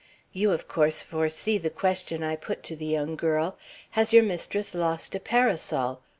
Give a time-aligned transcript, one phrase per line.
[0.33, 3.55] You, of course, foresee the question I put to the young girl.
[3.91, 6.01] 'Has your mistress lost a parasol?